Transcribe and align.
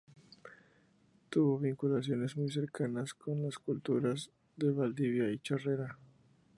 Tuvo 1.29 1.59
vinculaciones 1.59 2.35
muy 2.35 2.49
cercanas 2.49 3.13
con 3.13 3.43
las 3.43 3.59
culturas 3.59 4.31
de 4.55 4.71
Valdivia 4.71 5.29
y 5.29 5.37
Chorrera. 5.37 5.99